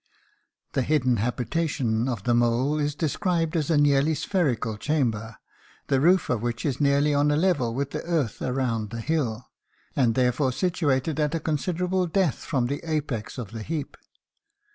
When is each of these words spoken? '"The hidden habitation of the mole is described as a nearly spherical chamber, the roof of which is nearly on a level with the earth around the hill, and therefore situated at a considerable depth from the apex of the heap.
'"The 0.73 0.81
hidden 0.81 1.17
habitation 1.17 2.09
of 2.09 2.23
the 2.23 2.33
mole 2.33 2.79
is 2.79 2.95
described 2.95 3.55
as 3.55 3.69
a 3.69 3.77
nearly 3.77 4.15
spherical 4.15 4.75
chamber, 4.75 5.37
the 5.89 6.01
roof 6.01 6.27
of 6.27 6.41
which 6.41 6.65
is 6.65 6.81
nearly 6.81 7.13
on 7.13 7.29
a 7.29 7.35
level 7.37 7.75
with 7.75 7.91
the 7.91 8.01
earth 8.01 8.41
around 8.41 8.89
the 8.89 8.99
hill, 9.01 9.47
and 9.95 10.15
therefore 10.15 10.53
situated 10.53 11.19
at 11.19 11.35
a 11.35 11.39
considerable 11.39 12.07
depth 12.07 12.39
from 12.39 12.65
the 12.65 12.81
apex 12.83 13.37
of 13.37 13.51
the 13.51 13.61
heap. 13.61 13.95